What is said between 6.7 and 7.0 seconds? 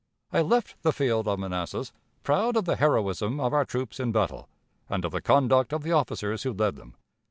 them.